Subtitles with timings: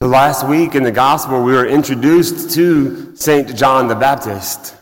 [0.00, 3.56] So last week in the gospel, we were introduced to St.
[3.56, 4.76] John the Baptist.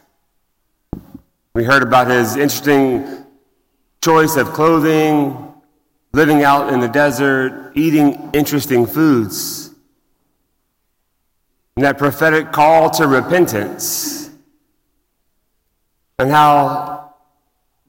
[1.54, 3.24] We heard about his interesting
[4.04, 5.54] choice of clothing,
[6.12, 9.70] living out in the desert, eating interesting foods,
[11.76, 14.28] and that prophetic call to repentance,
[16.18, 17.14] and how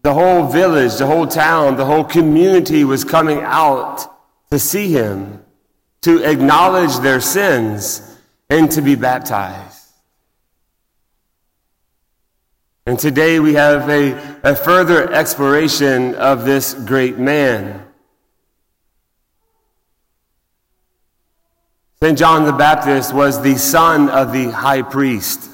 [0.02, 4.08] the whole village, the whole town, the whole community was coming out
[4.50, 5.44] to see him
[6.02, 8.18] to acknowledge their sins
[8.50, 9.78] and to be baptized.
[12.86, 17.86] And today we have a, a further exploration of this great man.
[22.02, 22.18] St.
[22.18, 25.50] John the Baptist was the son of the high priest.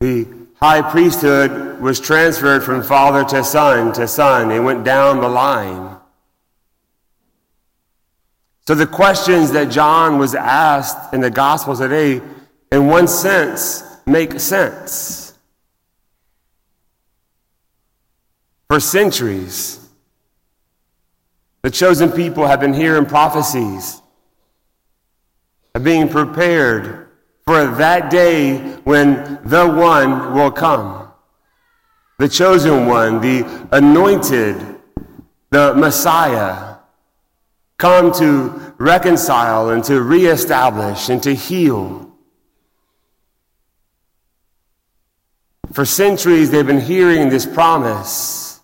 [0.00, 0.28] The
[0.60, 4.50] high priesthood was transferred from father to son to son.
[4.52, 5.93] It went down the line.
[8.66, 12.22] So the questions that John was asked in the Gospels today,
[12.72, 15.38] in one sense, make sense.
[18.68, 19.86] For centuries,
[21.60, 24.00] the chosen people have been hearing prophecies,
[25.74, 27.08] of being prepared
[27.46, 31.12] for that day when the one will come.
[32.18, 34.80] The chosen one, the anointed,
[35.50, 36.73] the Messiah
[37.76, 42.12] come to reconcile and to reestablish and to heal.
[45.72, 48.60] For centuries, they've been hearing this promise.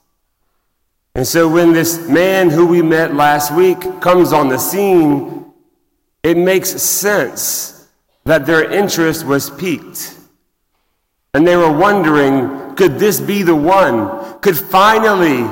[1.15, 5.53] And so when this man who we met last week comes on the scene,
[6.23, 7.89] it makes sense
[8.25, 10.15] that their interest was piqued.
[11.35, 14.41] And they were wondering could this be the one?
[14.41, 15.47] Could finally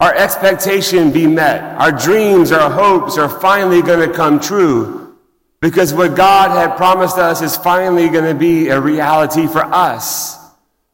[0.00, 1.62] our expectation be met.
[1.78, 5.16] Our dreams, our hopes are finally going to come true
[5.60, 10.38] because what God had promised us is finally going to be a reality for us.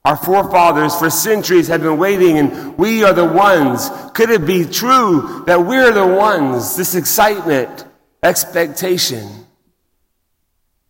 [0.05, 3.91] Our forefathers for centuries have been waiting and we are the ones.
[4.15, 6.77] Could it be true that we're the ones?
[6.77, 7.85] This excitement,
[8.23, 9.29] expectation.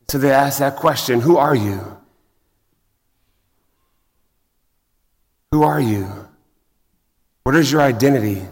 [0.09, 1.97] So they ask that question, who are you?
[5.53, 6.25] Who are you?
[7.47, 8.43] What is your identity?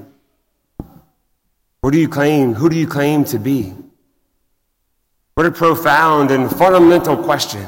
[1.81, 2.55] What do you claim?
[2.55, 3.75] Who do you claim to be?
[5.34, 7.66] What a profound and fundamental question.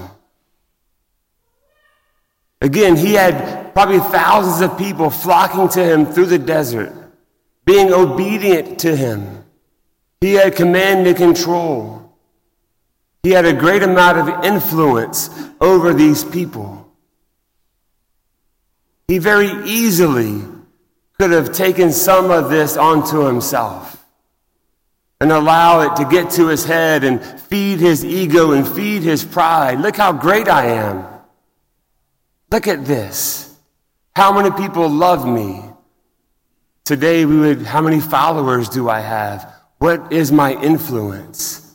[2.60, 6.92] Again, he had probably thousands of people flocking to him through the desert,
[7.64, 9.44] being obedient to him.
[10.20, 12.16] He had command and control.
[13.24, 15.28] He had a great amount of influence
[15.60, 16.88] over these people.
[19.08, 20.54] He very easily
[21.18, 24.04] could have taken some of this onto himself
[25.20, 29.24] and allow it to get to his head and feed his ego and feed his
[29.24, 29.80] pride.
[29.80, 31.06] Look how great I am.
[32.50, 33.54] Look at this.
[34.14, 35.62] How many people love me?
[36.84, 39.52] Today we would, how many followers do I have?
[39.78, 41.74] What is my influence?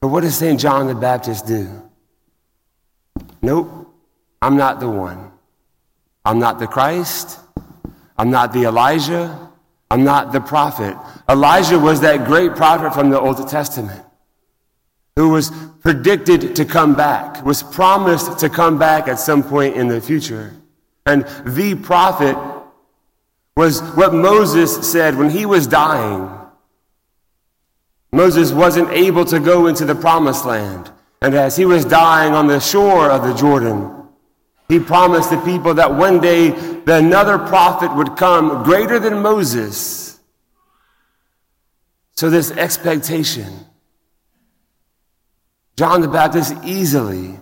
[0.00, 0.60] But what does St.
[0.60, 1.82] John the Baptist do?
[3.40, 3.88] Nope,
[4.42, 5.32] I'm not the one.
[6.24, 7.38] I'm not the Christ.
[8.18, 9.48] I'm not the Elijah.
[9.90, 10.96] I'm not the prophet.
[11.28, 14.04] Elijah was that great prophet from the Old Testament
[15.16, 19.88] who was predicted to come back, was promised to come back at some point in
[19.88, 20.54] the future.
[21.06, 22.36] And the prophet
[23.56, 26.30] was what Moses said when he was dying.
[28.12, 30.90] Moses wasn't able to go into the promised land.
[31.20, 33.97] And as he was dying on the shore of the Jordan,
[34.68, 40.20] he promised the people that one day that another prophet would come greater than Moses.
[42.16, 43.52] So, this expectation,
[45.76, 47.38] John the Baptist easily,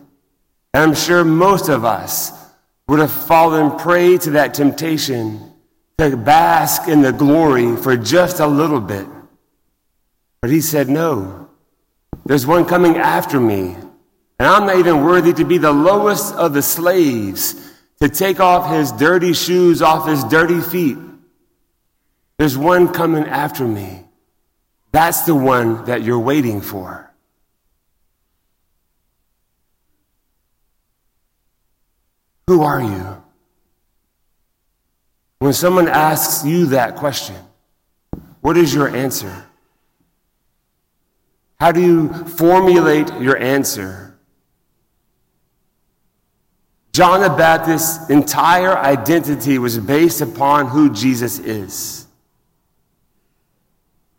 [0.74, 2.32] and I'm sure most of us,
[2.86, 5.52] would have fallen prey to that temptation
[5.98, 9.06] to bask in the glory for just a little bit.
[10.40, 11.48] But he said, No,
[12.24, 13.76] there's one coming after me
[14.38, 17.54] and I'm not even worthy to be the lowest of the slaves,
[18.00, 20.98] to take off his dirty shoes off his dirty feet.
[22.38, 24.04] There's one coming after me.
[24.92, 27.10] That's the one that you're waiting for.
[32.46, 33.22] Who are you?
[35.38, 37.36] When someone asks you that question,
[38.40, 39.46] what is your answer?
[41.58, 44.05] How do you formulate your answer?
[46.96, 52.06] John the Baptist's entire identity was based upon who Jesus is.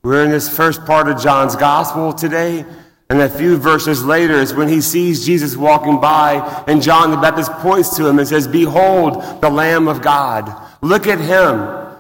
[0.04, 2.64] We're in this first part of John's gospel today,
[3.10, 6.36] and a few verses later is when he sees Jesus walking by,
[6.68, 10.54] and John the Baptist points to him and says, Behold, the Lamb of God.
[10.84, 11.58] Look at him.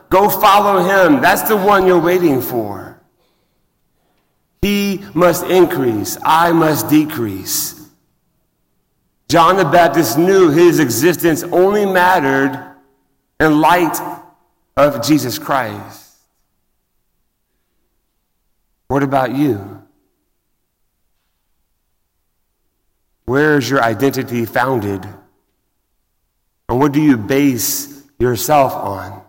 [0.09, 1.23] Go follow him.
[1.23, 3.01] That's the one you're waiting for.
[4.61, 7.76] He must increase, I must decrease.
[9.29, 12.75] John the Baptist knew his existence only mattered
[13.39, 13.99] in light
[14.77, 16.15] of Jesus Christ.
[18.87, 19.83] What about you?
[23.25, 25.05] Where is your identity founded?
[26.69, 29.23] And what do you base yourself on?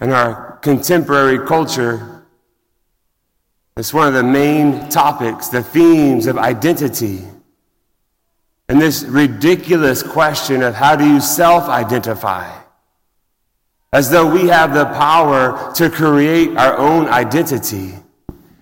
[0.00, 2.26] In our contemporary culture,
[3.76, 7.22] it's one of the main topics, the themes of identity.
[8.68, 12.62] And this ridiculous question of how do you self identify?
[13.92, 17.94] As though we have the power to create our own identity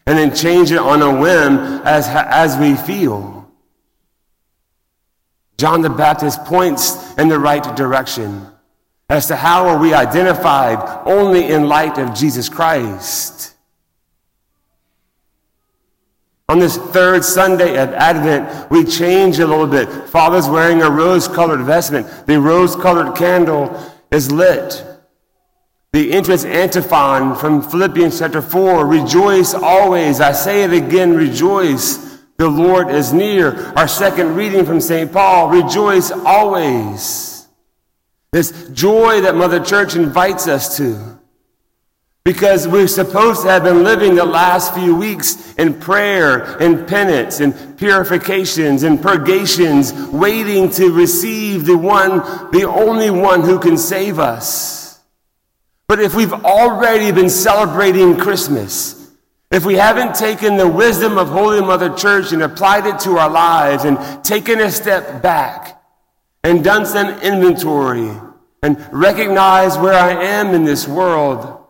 [0.06, 3.50] and then change it on a whim as, as we feel.
[5.56, 8.46] John the Baptist points in the right direction
[9.08, 13.51] as to how are we identified only in light of Jesus Christ.
[16.52, 19.88] On this third Sunday of Advent, we change a little bit.
[20.10, 22.26] Father's wearing a rose colored vestment.
[22.26, 23.74] The rose colored candle
[24.10, 24.84] is lit.
[25.94, 30.20] The entrance antiphon from Philippians chapter 4 Rejoice always.
[30.20, 32.18] I say it again, rejoice.
[32.36, 33.72] The Lord is near.
[33.74, 35.10] Our second reading from St.
[35.10, 37.48] Paul, rejoice always.
[38.30, 41.18] This joy that Mother Church invites us to.
[42.24, 47.40] Because we're supposed to have been living the last few weeks in prayer, in penance,
[47.40, 52.18] in purifications, in purgations, waiting to receive the one,
[52.52, 55.00] the only one who can save us.
[55.88, 59.10] But if we've already been celebrating Christmas,
[59.50, 63.28] if we haven't taken the wisdom of Holy Mother Church and applied it to our
[63.28, 65.82] lives and taken a step back
[66.44, 68.10] and done some inventory
[68.62, 71.61] and recognized where I am in this world,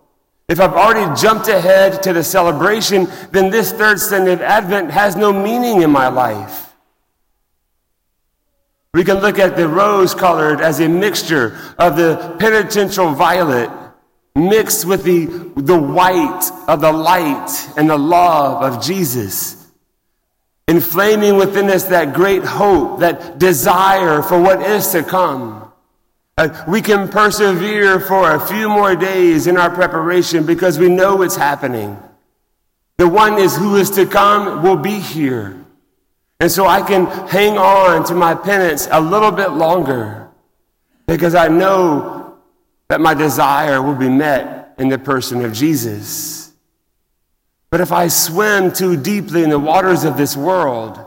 [0.53, 5.17] if I've already jumped ahead to the celebration, then this third Sunday of Advent has
[5.17, 6.75] no meaning in my life.
[8.93, 13.71] We can look at the rose colored as a mixture of the penitential violet
[14.37, 15.25] mixed with the,
[15.57, 17.49] the white of the light
[17.79, 19.73] and the love of Jesus,
[20.69, 25.72] inflaming within us that great hope, that desire for what is to come.
[26.39, 31.23] Uh, we can persevere for a few more days in our preparation because we know
[31.23, 31.99] it's happening.
[32.97, 35.63] The one is who is to come will be here.
[36.41, 40.29] And so I can hang on to my penance a little bit longer
[41.07, 42.39] because I know
[42.89, 46.53] that my desire will be met in the person of Jesus.
[47.71, 50.99] But if I swim too deeply in the waters of this world,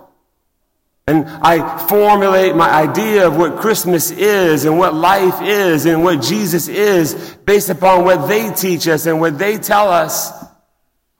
[1.07, 6.21] and I formulate my idea of what Christmas is and what life is and what
[6.21, 10.31] Jesus is based upon what they teach us and what they tell us.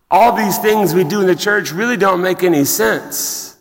[0.09, 3.55] All these things we do in the church really don't make any sense.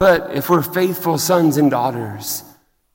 [0.00, 2.42] But if we're faithful sons and daughters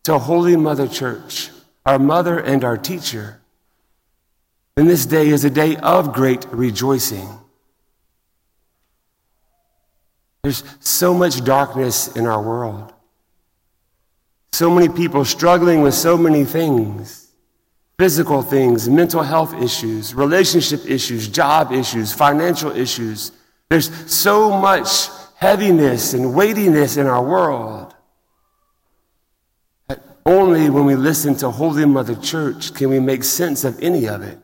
[0.03, 1.49] to Holy Mother Church,
[1.85, 3.39] our mother and our teacher.
[4.75, 7.27] And this day is a day of great rejoicing.
[10.49, 12.91] There's so much darkness in our world.
[14.51, 17.27] So many people struggling with so many things
[17.99, 23.31] physical things, mental health issues, relationship issues, job issues, financial issues.
[23.69, 27.93] There's so much heaviness and weightiness in our world.
[29.87, 34.07] that Only when we listen to Holy Mother Church can we make sense of any
[34.07, 34.39] of it.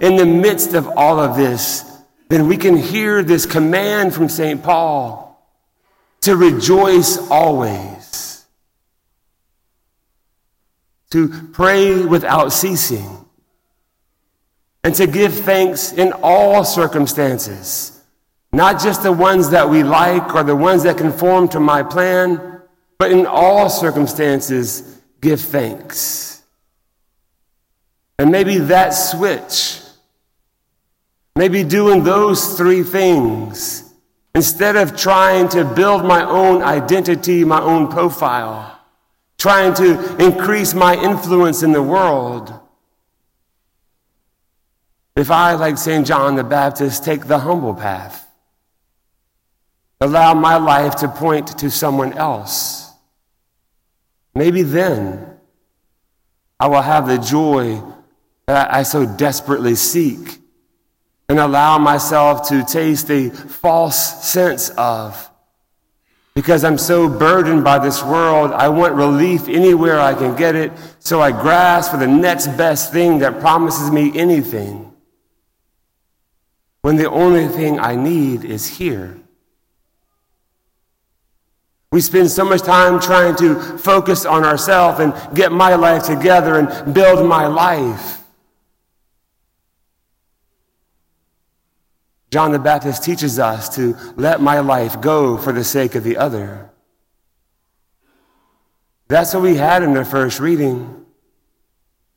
[0.00, 1.95] In the midst of all of this,
[2.28, 4.62] then we can hear this command from St.
[4.62, 5.24] Paul
[6.22, 8.44] to rejoice always,
[11.10, 13.24] to pray without ceasing,
[14.82, 18.02] and to give thanks in all circumstances,
[18.52, 22.56] not just the ones that we like or the ones that conform to my plan
[22.98, 26.42] but in all circumstances, give thanks.
[28.18, 29.80] And maybe that switch,
[31.36, 33.94] maybe doing those three things,
[34.34, 38.80] instead of trying to build my own identity, my own profile,
[39.38, 42.52] trying to increase my influence in the world.
[45.14, 46.06] If I, like St.
[46.06, 48.28] John the Baptist, take the humble path,
[50.00, 52.86] allow my life to point to someone else
[54.36, 55.38] Maybe then
[56.60, 57.82] I will have the joy
[58.46, 60.40] that I so desperately seek
[61.28, 65.30] and allow myself to taste a false sense of.
[66.34, 70.70] Because I'm so burdened by this world, I want relief anywhere I can get it,
[70.98, 74.92] so I grasp for the next best thing that promises me anything.
[76.82, 79.18] When the only thing I need is here.
[81.90, 86.58] We spend so much time trying to focus on ourselves and get my life together
[86.58, 88.22] and build my life.
[92.36, 96.18] John the Baptist teaches us to let my life go for the sake of the
[96.18, 96.70] other.
[99.08, 101.06] That's what we had in the first reading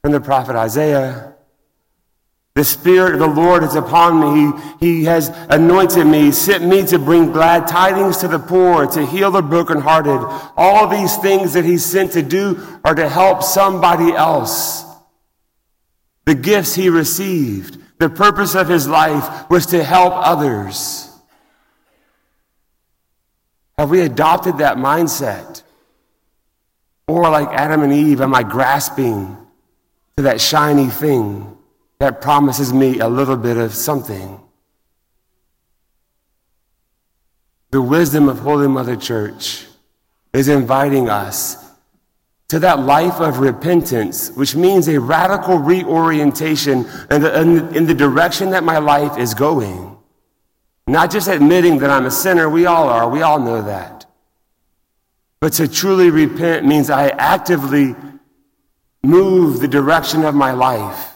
[0.02, 1.36] from the prophet Isaiah.
[2.54, 4.62] The Spirit of the Lord is upon me.
[4.82, 9.06] He, he has anointed me, sent me to bring glad tidings to the poor, to
[9.06, 10.20] heal the brokenhearted.
[10.58, 14.84] All these things that He's sent to do are to help somebody else.
[16.26, 21.10] The gifts He received the purpose of his life was to help others.
[23.78, 25.64] Have we adopted that mindset?
[27.08, 29.38] Or, like Adam and Eve, am I grasping
[30.16, 31.58] to that shiny thing
[32.00, 34.40] that promises me a little bit of something?
[37.72, 39.66] The wisdom of Holy Mother Church
[40.34, 41.69] is inviting us
[42.50, 48.50] to that life of repentance, which means a radical reorientation in the, in, the, direction
[48.50, 49.96] that my life is going.
[50.88, 54.08] Not just admitting that I'm a sinner, we all are, we all know that.
[55.40, 57.96] But to truly repent means I actively
[59.04, 61.14] move the direction of my life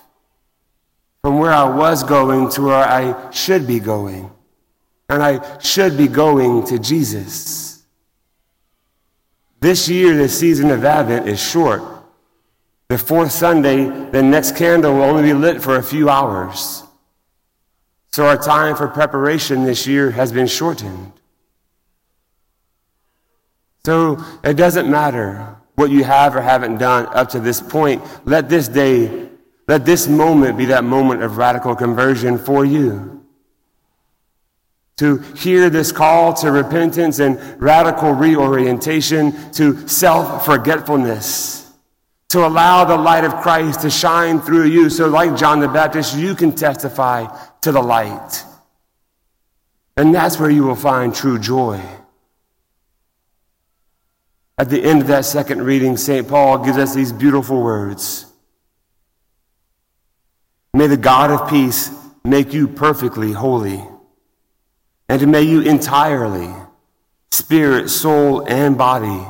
[1.24, 4.30] from where I was going to where I should be going.
[5.10, 7.63] And I should be going to Jesus.
[9.64, 11.82] This year, the season of Advent is short.
[12.90, 16.84] The fourth Sunday, the next candle will only be lit for a few hours.
[18.12, 21.14] So our time for preparation this year has been shortened.
[23.86, 28.04] So it doesn't matter what you have or haven't done up to this point.
[28.26, 29.30] Let this day,
[29.70, 33.23] let this moment be that moment of radical conversion for you
[34.98, 41.72] to hear this call to repentance and radical reorientation, to self forgetfulness,
[42.30, 44.90] to allow the light of Christ to shine through you.
[44.90, 47.26] So, like John the Baptist, you can testify
[47.62, 48.44] to the light.
[49.98, 51.82] And that's where you will find true joy.
[54.58, 56.28] At the end of that second reading, St.
[56.28, 58.28] Paul gives us these beautiful words
[60.76, 61.92] May the God of peace
[62.24, 63.84] make you perfectly holy
[65.22, 66.54] and may you entirely,
[67.32, 69.26] spirit, soul, and body,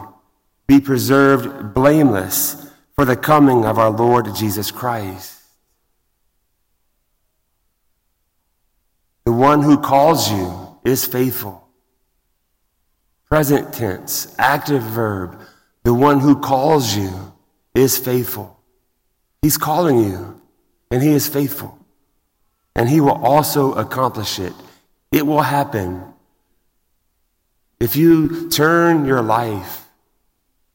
[0.67, 5.39] be preserved blameless for the coming of our Lord Jesus Christ.
[9.25, 11.67] The one who calls you is faithful.
[13.29, 15.41] Present tense, active verb.
[15.83, 17.33] The one who calls you
[17.73, 18.59] is faithful.
[19.41, 20.41] He's calling you,
[20.91, 21.77] and he is faithful.
[22.75, 24.53] And he will also accomplish it.
[25.13, 26.03] It will happen.
[27.79, 29.85] If you turn your life,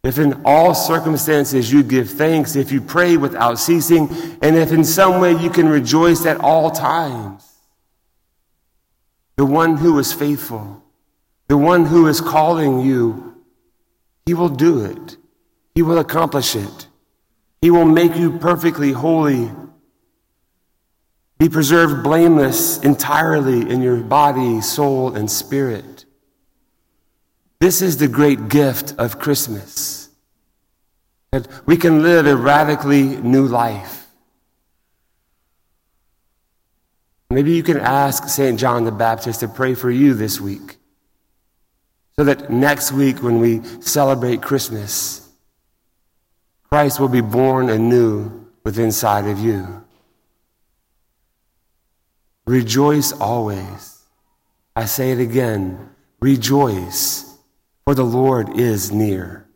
[0.05, 4.09] if in all circumstances you give thanks, if you pray without ceasing,
[4.41, 7.45] and if in some way you can rejoice at all times,
[9.37, 10.85] the one who is faithful,
[11.49, 13.35] the one who is calling you,
[14.25, 15.17] he will do it.
[15.75, 16.87] He will accomplish it.
[17.61, 19.51] He will make you perfectly holy
[21.39, 26.05] be preserved blameless entirely in your body, soul, and spirit.
[27.61, 30.09] This is the great gift of Christmas.
[31.31, 34.07] That we can live a radically new life.
[37.31, 38.59] Maybe you can ask St.
[38.59, 40.77] John the Baptist to pray for you this week.
[42.17, 45.29] So that next week, when we celebrate Christmas,
[46.65, 49.85] Christ will be born anew within inside of you.
[52.49, 54.07] Rejoice always.
[54.75, 57.37] I say it again rejoice,
[57.85, 59.48] for the Lord is near.